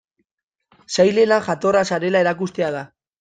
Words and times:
Zailena 0.95 1.37
jatorra 1.49 1.83
zarela 1.91 2.23
erakustea 2.25 2.71
da. 2.77 2.83